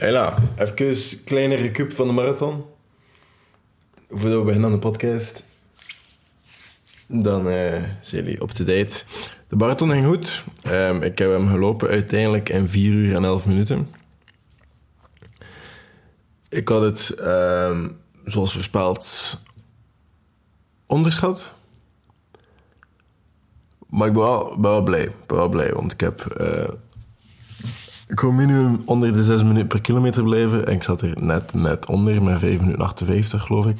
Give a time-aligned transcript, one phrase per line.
[0.00, 2.64] Hela, even een kleine recup van de marathon.
[4.10, 5.44] Voordat we beginnen aan de podcast.
[7.06, 9.04] Dan eh, zijn jullie up-to-date.
[9.48, 10.44] De marathon ging goed.
[10.62, 13.90] Ehm, ik heb hem gelopen uiteindelijk in 4 uur en 11 minuten.
[16.48, 17.88] Ik had het, ehm,
[18.24, 19.38] zoals voorspeld,
[20.86, 21.54] onderschat.
[23.88, 25.12] Maar ik ben wel, ben wel blij.
[25.26, 26.26] Ben wel blij, want ik heb...
[26.26, 26.68] eh,
[28.10, 30.66] ik wou minimum onder de 6 minuten per kilometer blijven.
[30.66, 33.76] En ik zat er net, net onder, met 5 minuten 58 geloof ik.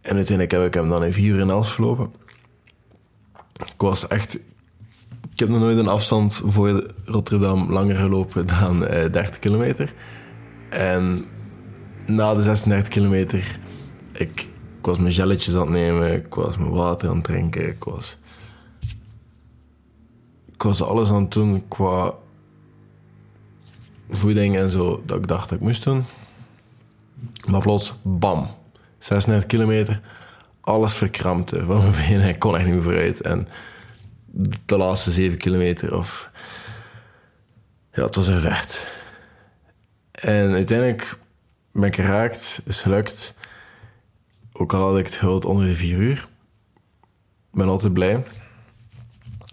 [0.00, 2.12] En uiteindelijk heb ik hem dan in 4 uur en 11 gelopen.
[3.56, 4.34] Ik was echt...
[5.32, 9.94] Ik heb nog nooit een afstand voor Rotterdam langer gelopen dan eh 30 kilometer.
[10.68, 11.24] En
[12.06, 13.58] na de 36 kilometer...
[14.12, 14.40] Ik,
[14.78, 16.14] ik was mijn gelletjes aan het nemen.
[16.14, 17.68] Ik was mijn water aan het drinken.
[17.68, 18.18] Ik was...
[20.60, 22.14] Ik was alles aan het doen qua
[24.08, 26.04] voeding en zo dat ik dacht dat ik moest doen.
[27.50, 28.50] Maar plots, bam.
[28.98, 30.00] 36 kilometer.
[30.60, 32.28] Alles verkrampte van mijn benen.
[32.28, 33.20] Ik kon echt niet meer vooruit.
[33.20, 33.48] En
[34.64, 36.30] de laatste 7 kilometer of...
[37.92, 38.86] Ja, het was een vecht.
[40.10, 41.18] En uiteindelijk
[41.72, 42.62] ben ik geraakt.
[42.64, 43.34] Is gelukt.
[44.52, 46.28] Ook al had ik het gehuld onder de 4 uur.
[47.52, 48.24] Ik ben altijd blij.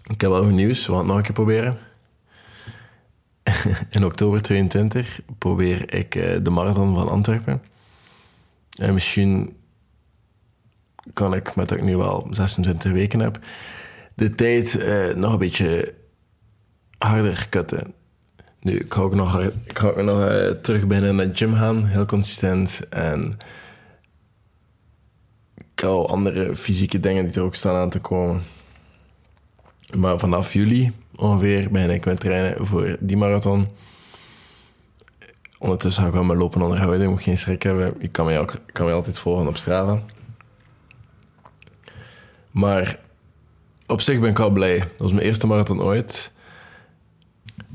[0.08, 0.86] Ik heb wel goed nieuws.
[0.86, 1.78] Het nog een keer proberen.
[3.90, 7.62] In oktober 22 probeer ik eh, de marathon van Antwerpen.
[8.78, 9.56] En misschien
[11.12, 13.38] kan ik, met dat ik nu wel 26 weken heb,
[14.14, 15.94] de tijd eh, nog een beetje
[16.98, 17.94] harder kutten.
[18.60, 21.54] Nu, ik ga ook nog, hard- ik ga nog eh, terug binnen naar de gym
[21.54, 22.88] gaan, heel consistent.
[22.88, 23.36] En
[25.74, 28.42] ik al andere fysieke dingen die er ook staan aan te komen.
[29.96, 33.68] Maar vanaf juli ongeveer begin ik met trainen voor die marathon.
[35.58, 37.02] Ondertussen ga ik wel mijn lopen onderhouden.
[37.02, 37.94] Ik moet geen schrik hebben.
[38.00, 40.02] Je kan mij, ook, kan mij altijd volgen op Strava.
[42.50, 42.98] Maar
[43.86, 44.78] op zich ben ik wel blij.
[44.78, 46.32] Dat was mijn eerste marathon ooit.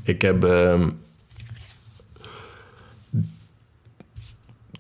[0.04, 0.90] Ik heb ehm,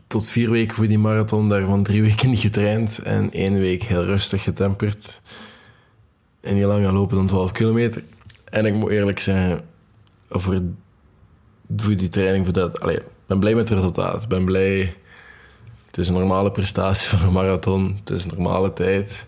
[0.07, 4.03] tot vier weken voor die marathon, daarvan drie weken niet getraind en één week heel
[4.03, 5.21] rustig getemperd.
[6.43, 8.03] En niet langer lopen dan 12 kilometer.
[8.49, 9.61] En ik moet eerlijk zeggen,
[10.29, 10.61] voor,
[11.77, 14.27] voor die training, voor dat, allee, ben blij met het resultaat.
[14.27, 14.95] Ben blij.
[15.85, 17.95] Het is een normale prestatie van een marathon.
[17.99, 19.27] Het is een normale tijd.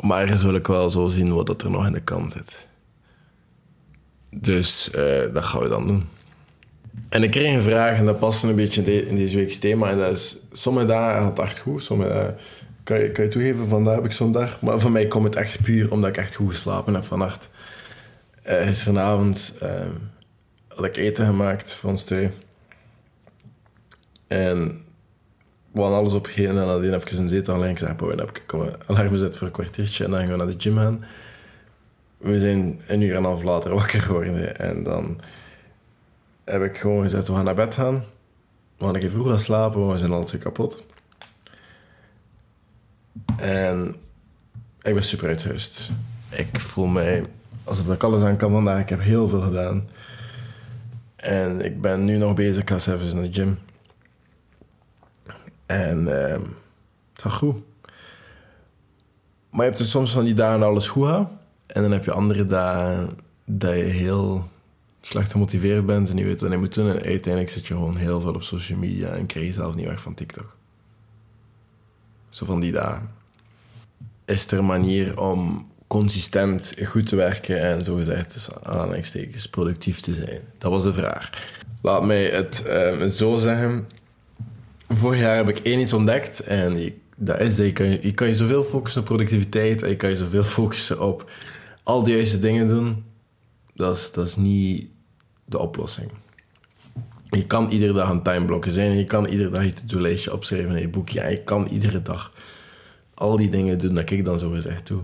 [0.00, 2.66] Maar ergens wil ik wel zo zien wat dat er nog in de kant zit.
[4.30, 6.04] Dus eh, dat gaan we dan doen.
[7.08, 9.58] En ik kreeg een vraag en dat past een beetje in, de- in deze week's
[9.58, 9.90] thema.
[9.90, 11.82] En dat is, sommige dagen gaat het echt goed.
[11.82, 12.34] Sommige
[12.84, 14.60] kan, je, kan toegeven, vandaag heb ik zo'n dag.
[14.60, 17.50] Maar voor mij komt het echt puur omdat ik echt goed geslapen heb vannacht.
[18.42, 19.86] Eh gisteravond eh,
[20.68, 22.30] had ik eten gemaakt voor ons twee.
[24.26, 24.84] En
[25.72, 27.70] we hadden alles opgegeten en nadien even een zetel alleen.
[27.70, 30.30] Ik zei, "Boy, dan heb ik een alarm gezet voor een kwartiertje en dan gaan
[30.30, 31.04] we naar de gym gaan.
[32.16, 35.20] We zijn een uur en een half later wakker geworden en dan
[36.44, 38.04] heb ik gewoon gezegd, we gaan naar bed gaan.
[38.78, 40.86] We gaan keer vroeg gaan slapen, want we zijn al twee kapot.
[43.36, 43.96] En
[44.82, 45.90] ik ben super uitgerust.
[46.30, 47.24] Ik voel mij
[47.64, 48.80] alsof ik alles aan kan vandaag.
[48.80, 49.88] Ik heb heel veel gedaan.
[51.16, 52.62] En ik ben nu nog bezig.
[52.62, 53.58] Ik even naar de gym.
[55.66, 56.42] En ehm
[57.12, 57.56] het gaat goed.
[59.50, 61.30] Maar je hebt dus soms van die dagen dat alles goed gaat.
[61.66, 63.10] En dan heb je andere dagen
[63.44, 64.48] dat je heel
[65.00, 66.88] slecht gemotiveerd bent en je weet wat je moet doen.
[66.88, 69.86] En uiteindelijk zit je gewoon heel veel op social media en krijg je zelf niet
[69.86, 70.56] weg van TikTok.
[72.32, 73.10] Zo van die dagen.
[74.24, 80.14] Is er een manier om consistent goed te werken en zogezegd tussen aanhalingstekens productief te
[80.14, 80.40] zijn?
[80.58, 81.30] Dat was de vraag.
[81.82, 83.86] Laat mij het eh, zo zeggen.
[84.88, 88.26] Vorig jaar heb ik één iets ontdekt en dat is dat je kan, je kan
[88.26, 91.30] je zoveel focussen op productiviteit en je kan je zoveel focussen op
[91.82, 93.04] al de juiste dingen doen.
[93.74, 94.86] Dat is, dat is niet
[95.44, 96.10] de oplossing.
[97.36, 98.96] Je kan iedere dag een timeblokken zijn.
[98.96, 101.20] Je kan iedere dag je to-do-lijstje opschrijven in je boekje.
[101.20, 102.32] En je kan iedere dag
[103.14, 105.02] al die dingen doen dat ik dan zo gezegd doe.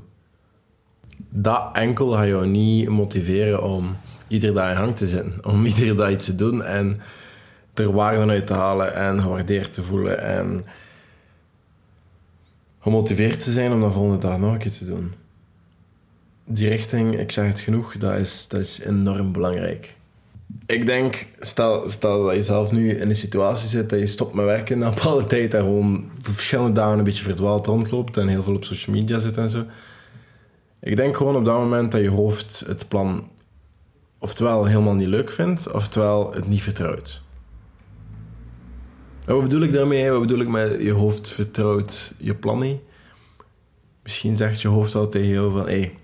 [1.31, 3.97] Dat enkel gaat jou niet motiveren om
[4.29, 5.45] iedere dag in hang te zitten.
[5.45, 7.01] Om iedere dag iets te doen en
[7.75, 10.23] er waarde uit te halen en gewaardeerd te voelen.
[10.23, 10.65] En
[12.81, 15.13] gemotiveerd te zijn om de volgende dag nog een keer te doen.
[16.45, 19.98] Die richting, ik zeg het genoeg, dat is, dat is enorm belangrijk.
[20.69, 24.35] Ik denk, stel, stel dat je zelf nu in een situatie zit dat je stopt
[24.35, 28.43] met werken na bepaalde tijd en gewoon verschillende dagen een beetje verdwaald rondloopt en heel
[28.43, 29.65] veel op social media zit en zo.
[30.81, 33.29] Ik denk gewoon op dat moment dat je hoofd het plan
[34.19, 37.23] oftewel helemaal niet leuk vindt, oftewel het niet vertrouwt.
[39.25, 40.11] En wat bedoel ik daarmee?
[40.11, 42.81] Wat bedoel ik met je hoofd vertrouwt je plan niet?
[44.03, 45.67] Misschien zegt je hoofd al tegen jou van...
[45.67, 45.99] Hey,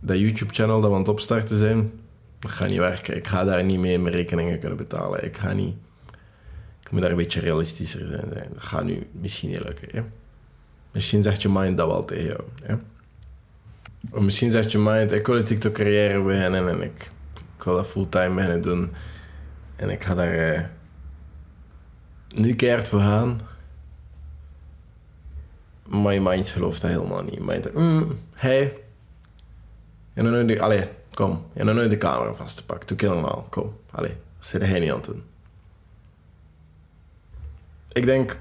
[0.00, 2.02] dat YouTube-channel dat we aan het opstarten zijn...
[2.44, 3.16] Dat gaat niet werken.
[3.16, 5.24] Ik ga daar niet mee mijn rekeningen kunnen betalen.
[5.24, 5.76] Ik ga niet...
[6.80, 8.28] Ik moet daar een beetje realistischer zijn.
[8.52, 10.12] Dat gaat nu misschien niet lukken.
[10.92, 12.40] Misschien zegt je mind dat wel tegen jou.
[12.62, 12.74] Hè?
[14.10, 15.12] Of misschien zegt je mind...
[15.12, 17.10] Ik wil een TikTok-carrière beginnen en ik,
[17.56, 18.92] ik wil dat fulltime beginnen doen.
[19.76, 20.54] En ik ga daar...
[20.54, 20.64] Eh,
[22.34, 23.40] nu keert voor gaan.
[25.86, 27.38] Maar je mind gelooft dat helemaal niet.
[27.38, 28.72] Mind mm, hey.
[30.12, 31.46] En dan nu de, allee, kom.
[31.54, 32.86] En dan nu de camera vast te pakken.
[32.86, 33.46] Doe ik helemaal.
[33.50, 34.16] Kom, allee.
[34.38, 35.22] Dat zit hij niet aan doen.
[37.92, 38.40] Ik denk,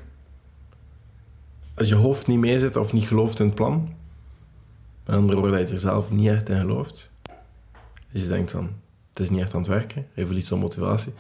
[1.76, 3.94] als je hoofd niet meezit of niet gelooft in het plan,
[5.06, 7.10] met andere woorden, dat je er zelf niet echt in gelooft.
[8.14, 8.74] Als je denkt van,
[9.10, 11.14] het is niet echt aan het werken, even iets van motivatie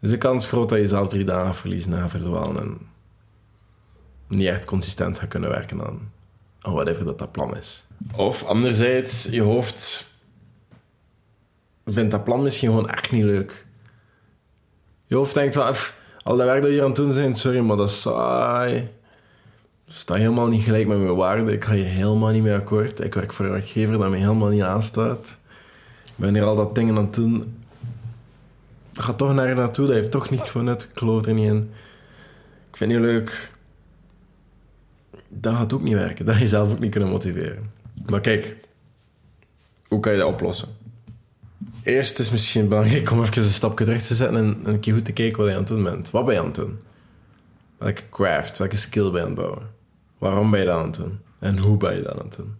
[0.00, 2.78] dus de kans groot dat je zelf drie dagen verliest na verdwalen en
[4.26, 6.12] niet echt consistent gaat kunnen werken aan,
[6.60, 7.86] aan whatever dat plan is.
[8.14, 10.06] Of anderzijds, je hoofd
[11.92, 13.66] vindt dat plan misschien gewoon echt niet leuk.
[15.06, 15.74] Je hoofd denkt van,
[16.22, 18.90] al dat werk dat je aan het doen bent, sorry, maar dat is saai.
[19.84, 21.48] Dat staat helemaal niet gelijk met mijn waarden.
[21.48, 23.00] Ik ga hier helemaal niet mee akkoord.
[23.00, 25.38] Ik werk voor een werkgever dat me helemaal niet aanstaat.
[26.04, 27.58] Ik ben hier al dat dingen aan het doen
[29.02, 30.82] gaat toch naar naartoe, dat heeft toch niks van net.
[30.82, 31.70] Ik er niet in.
[32.70, 33.50] Ik vind het niet leuk.
[35.28, 36.24] Dat gaat ook niet werken.
[36.24, 37.70] Dat je zelf ook niet kunnen motiveren.
[38.06, 38.56] Maar kijk,
[39.88, 40.68] hoe kan je dat oplossen?
[41.82, 45.04] Eerst is misschien belangrijk om even een stapje terug te zetten en een keer goed
[45.04, 46.10] te kijken wat je aan het doen bent.
[46.10, 46.80] Wat ben je aan het doen?
[47.78, 49.70] Welke craft, welke skill ben je aan het bouwen?
[50.18, 51.20] Waarom ben je dat aan het doen?
[51.38, 52.56] En hoe ben je dat aan het doen?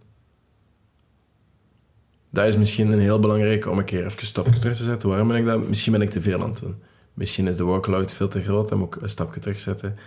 [2.29, 5.09] dat is misschien een heel belangrijk om een keer even een stapje terug te zetten.
[5.09, 5.67] Waarom ben ik dat?
[5.67, 6.81] Misschien ben ik te veel aan het doen.
[7.13, 9.97] Misschien is de workload veel te groot en moet ik een stapje terugzetten.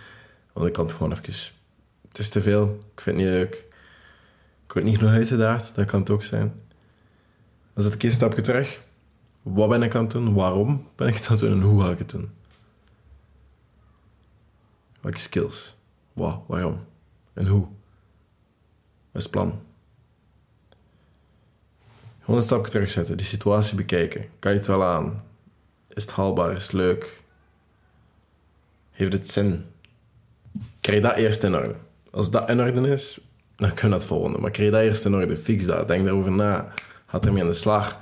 [0.53, 1.33] Want ik kan het gewoon even...
[2.07, 2.77] Het is te veel.
[2.95, 3.65] Ik vind het niet leuk.
[4.65, 5.75] Ik word niet genoeg uitgedaagd.
[5.75, 6.53] Dat kan het ook zijn.
[7.73, 8.81] Dan zet ik een stapje terug.
[9.43, 10.33] Wat ben ik aan het doen?
[10.33, 11.51] Waarom ben ik aan het doen?
[11.51, 12.29] En hoe ga ik het doen?
[15.01, 15.77] Welke skills?
[16.13, 16.85] Waarom?
[17.33, 17.67] En hoe?
[19.11, 19.61] Wat is het plan?
[22.19, 24.25] Gewoon een stapje terugzetten, die situatie bekijken.
[24.39, 25.23] Kan je het wel aan?
[25.89, 26.51] Is het haalbaar?
[26.55, 27.23] Is het leuk?
[28.91, 29.65] Heeft het zin?
[30.81, 31.75] Krijg dat eerst in orde.
[32.11, 33.19] Als dat in orde is,
[33.55, 34.37] dan kun je het volgende.
[34.37, 35.37] Maar krijg dat eerst in orde.
[35.37, 35.87] Fix dat.
[35.87, 36.73] Denk daarover na.
[37.07, 37.99] Ga ermee aan de slag.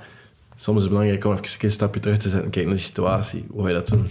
[0.54, 2.86] Soms is het belangrijk om even een stapje terug te zetten en kijken naar de
[2.86, 3.46] situatie.
[3.50, 4.10] Hoe ga je dat doen?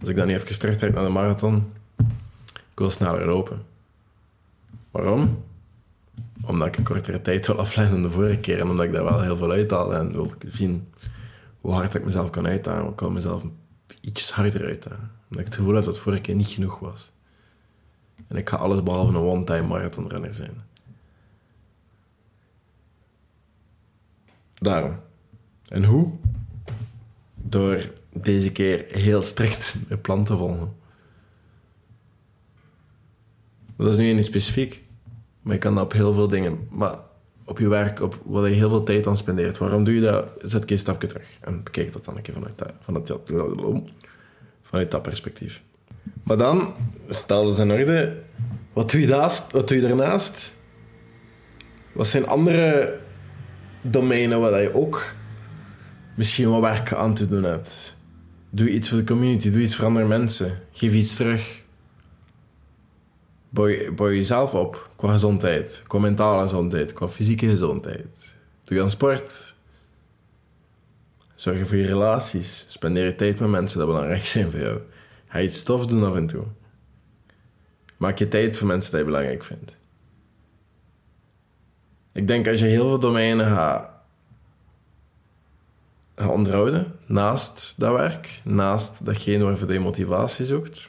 [0.00, 1.72] Als ik dan nu even terugtrek naar de marathon,
[2.54, 3.62] ik wil sneller lopen.
[4.90, 5.42] Waarom?
[6.46, 8.58] omdat ik een kortere tijd wil afleiden dan de vorige keer.
[8.58, 9.94] En omdat ik daar wel heel veel uithaal.
[9.94, 10.92] En wil zien
[11.60, 12.88] hoe hard ik mezelf kan uitdagen.
[12.88, 13.44] Ik kan mezelf
[14.00, 15.10] iets harder uitdagen.
[15.22, 17.12] Omdat ik het gevoel heb dat het vorige keer niet genoeg was.
[18.26, 20.62] En ik ga alles behalve een one-time marathonrenner zijn.
[24.54, 24.96] Daarom.
[25.68, 26.12] En hoe?
[27.34, 30.72] Door deze keer heel strikt mijn plan te volgen.
[33.76, 34.84] Dat is nu niet specifiek.
[35.42, 36.66] Maar je kan dat op heel veel dingen.
[36.70, 36.98] Maar
[37.44, 39.58] op je werk, op wat je heel veel tijd aan spendeert.
[39.58, 40.30] Waarom doe je dat?
[40.42, 41.38] Zet een stapje terug.
[41.40, 43.20] En bekijk dat dan een keer vanuit dat, vanuit dat,
[44.62, 45.62] vanuit dat perspectief.
[46.22, 46.74] Maar dan,
[47.08, 48.20] stel dus in orde.
[48.72, 50.56] Wat doe je, daarnaast, wat doe je daarnaast?
[51.92, 52.98] Wat zijn andere
[53.80, 55.14] domeinen waar je ook
[56.14, 57.96] misschien wat werk aan te doen hebt?
[58.50, 60.58] Doe iets voor de community, doe iets voor andere mensen.
[60.72, 61.62] Geef iets terug
[63.54, 68.36] bouw, je jezelf op qua gezondheid, qua mentale gezondheid, qua fysieke gezondheid.
[68.64, 69.54] Doe aan sport.
[71.34, 72.64] Zorg voor je relaties.
[72.68, 74.80] Spendeer je tijd met mensen die belangrijk zijn voor jou.
[75.26, 76.44] Ga je stof doen af en toe.
[77.96, 79.76] Maak je tijd voor mensen die je belangrijk vindt.
[82.12, 83.90] Ik denk als je heel veel domeinen gaat
[86.16, 90.88] onderhouden, naast dat werk, naast datgene waarvoor je motivatie zoekt,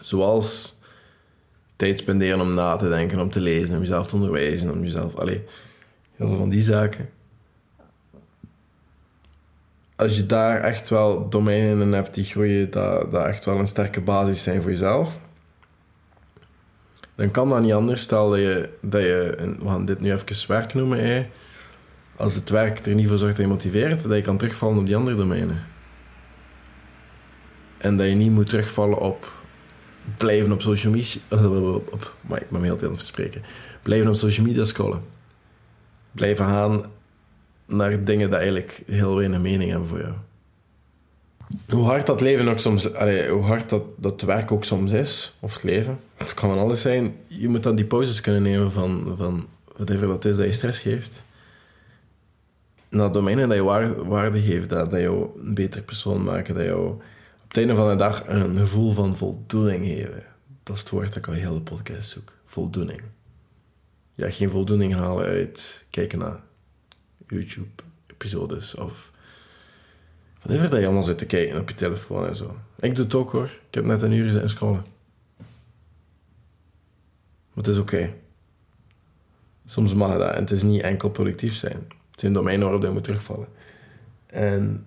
[0.00, 0.78] zoals
[1.76, 5.16] tijd spenderen om na te denken, om te lezen, om jezelf te onderwijzen, om jezelf...
[5.16, 5.44] Allee,
[6.12, 7.08] heel veel van die zaken.
[9.96, 13.66] Als je daar echt wel domeinen in hebt die groeien, dat, dat echt wel een
[13.66, 15.20] sterke basis zijn voor jezelf,
[17.14, 18.02] dan kan dat niet anders.
[18.02, 21.26] Stel dat je, dat je we gaan dit nu even werk noemen, hè.
[22.16, 24.86] Als het werk er niet voor zorgt dat je motiveert, dat je kan terugvallen op
[24.86, 25.64] die andere domeinen.
[27.78, 29.32] En dat je niet moet terugvallen op
[30.16, 31.20] blijven op social media...
[31.90, 33.40] Op, maar ik me heel aan het.
[33.82, 35.02] Blijven op social media scrollen.
[36.12, 36.84] Blijven gaan
[37.66, 40.12] naar dingen die eigenlijk heel weinig mening hebben voor jou.
[41.68, 42.84] Hoe hard dat leven ook soms,
[43.28, 46.80] hoe hard dat, dat werk ook soms is, of het leven, het kan van alles
[46.80, 47.16] zijn.
[47.26, 50.80] Je moet dan die pauzes kunnen nemen van, van whatever dat is dat je stress
[50.80, 51.24] geeft.
[52.94, 53.62] Naar domeinen dat je
[54.04, 56.88] waarde, geeft, dat, dat jou een beter persoon maken, dat jou
[57.42, 60.24] op het einde van de dag een gevoel van voldoening geven.
[60.62, 62.32] Dat is het woord dat ik al heel de podcast zoek.
[62.44, 63.00] Voldoening.
[64.14, 66.40] Ja, geen voldoening halen uit kijken naar
[67.26, 69.12] YouTube-episodes of
[70.40, 72.56] whatever dat je allemaal zit te kijken op je telefoon en zo.
[72.78, 73.44] Ik doe het ook hoor.
[73.68, 74.84] Ik heb net een uur zitten scrollen.
[77.48, 78.14] Maar het is oké.
[79.66, 81.86] Soms mag dat en het is niet enkel productief zijn.
[82.14, 83.48] Het zijn domeinen waarop je moet terugvallen.
[84.26, 84.86] En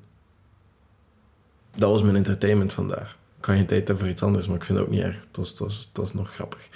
[1.76, 3.12] dat was mijn entertainment vandaag.
[3.12, 5.20] Ik kan geen tijd hebben voor iets anders, maar ik vind het ook niet erg.
[5.28, 6.68] Het was, het was, nog grappig.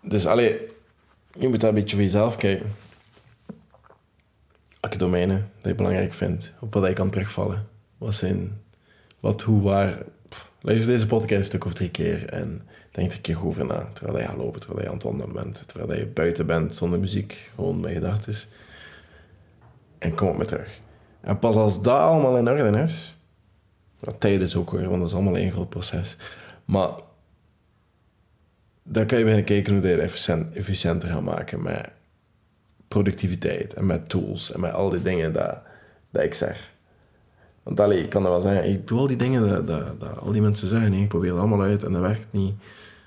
[0.00, 0.60] Dus allee,
[1.38, 2.74] je moet daar een beetje voor jezelf kijken.
[4.80, 7.68] Welke domeinen dat je belangrijk vindt, op wat je kan terugvallen.
[7.98, 8.60] Wat zijn,
[9.20, 10.02] wat, hoe, waar.
[10.60, 12.62] Luister deze podcast een stuk of drie keer en
[12.98, 13.88] denk er een keer goed over na.
[13.92, 16.98] Terwijl je gaat lopen, terwijl je aan het wandelen bent, terwijl je buiten bent zonder
[16.98, 18.34] muziek, gewoon met gedachten.
[19.98, 20.78] En kom op me terug.
[21.20, 23.16] En pas als dat allemaal in orde is,
[23.98, 26.16] wat tijd is ook weer, want dat is allemaal een groot proces.
[26.64, 26.90] Maar
[28.82, 31.88] dan kan je beginnen kijken hoe je het efficiënt, efficiënter gaat maken met
[32.88, 35.58] productiviteit en met tools en met al die dingen dat,
[36.10, 36.72] dat ik zeg.
[37.68, 40.18] Want allee, ik kan er wel zeggen, ik doe al die dingen dat, dat, dat
[40.18, 42.54] al die mensen zeggen, nee, ik probeer het allemaal uit en dat werkt niet,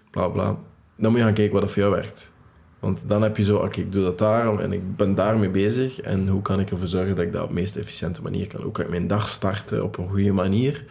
[0.09, 0.57] bla bla.
[0.95, 2.31] Dan moet je gaan kijken wat er voor jou werkt.
[2.79, 6.01] Want dan heb je zo, oké, ik doe dat daarom en ik ben daarmee bezig.
[6.01, 8.61] En hoe kan ik ervoor zorgen dat ik dat op de meest efficiënte manier kan?
[8.61, 10.85] Hoe kan ik mijn dag starten op een goede manier,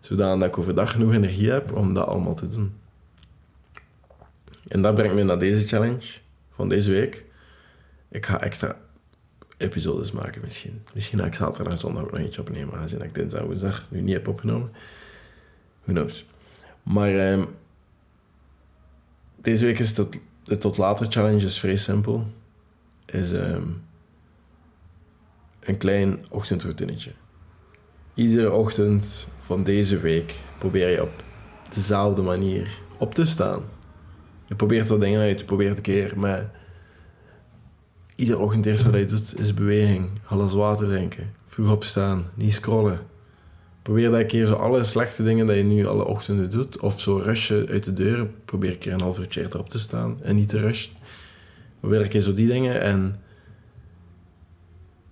[0.00, 2.72] zodat ik overdag genoeg energie heb om dat allemaal te doen?
[4.68, 6.18] En dat brengt me naar deze challenge
[6.50, 7.24] van deze week.
[8.10, 8.76] Ik ga extra
[9.60, 10.82] episodes maken misschien.
[10.94, 13.90] Misschien ga ik zaterdag en zondag ook nog eentje opnemen, aangezien ik dinsdag en woensdag
[13.90, 14.70] nu niet heb opgenomen.
[15.82, 16.26] Who knows.
[16.82, 17.44] Maar ehm,
[19.36, 22.26] deze week is de tot later challenge is vrij simpel.
[23.06, 23.66] Is ehm,
[25.60, 27.10] een klein ochtendroutinetje.
[28.14, 31.24] Iedere ochtend van deze week probeer je op
[31.74, 33.62] dezelfde manier op te staan.
[34.46, 36.48] Je probeert wat dingen uit, je probeert een keer met...
[38.20, 43.00] Iedere ochtend eerst wat je doet is beweging, alles water drinken, vroeg opstaan, niet scrollen.
[43.82, 47.16] Probeer dat keer zo alle slechte dingen dat je nu alle ochtenden doet, of zo
[47.16, 50.48] rushen uit de deur, probeer een keer een half uurtje erop te staan en niet
[50.48, 50.92] te rushen.
[51.80, 53.20] Probeer een keer zo die dingen en,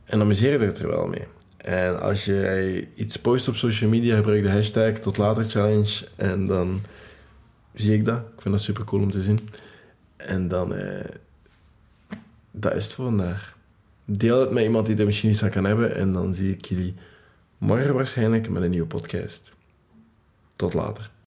[0.05, 1.27] en amuseer je er wel mee.
[1.57, 6.47] En als je iets post op social media, gebruik de hashtag tot later challenge en
[6.47, 6.81] dan
[7.73, 8.19] zie ik dat.
[8.19, 9.41] Ik vind dat super cool om te zien.
[10.17, 11.05] En dan, eh,
[12.61, 13.57] dat is het voor vandaag.
[14.05, 16.65] Deel het met iemand die er misschien iets aan kan hebben en dan zie ik
[16.65, 16.95] jullie
[17.59, 19.53] morgen waarschijnlijk met een nieuwe podcast.
[20.57, 21.11] Tot later.